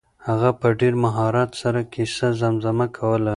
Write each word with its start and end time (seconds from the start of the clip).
هغه 0.27 0.49
په 0.59 0.67
ډېر 0.79 0.93
مهارت 1.03 1.51
سره 1.61 1.79
کیسه 1.93 2.27
زمزمه 2.41 2.87
کوله. 2.97 3.29